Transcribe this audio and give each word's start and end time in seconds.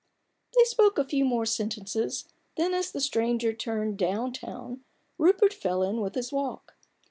They 0.57 0.63
spoke 0.63 0.97
a 0.97 1.03
few 1.05 1.23
more 1.25 1.45
sentences, 1.45 2.25
then 2.57 2.73
as 2.73 2.91
the 2.91 2.99
stranger 2.99 3.53
turned 3.53 3.99
"down 3.99 4.33
town," 4.33 4.83
Rupert 5.19 5.53
fell 5.53 5.83
in 5.83 6.01
with 6.01 6.15
his 6.15 6.31
walk. 6.31 6.75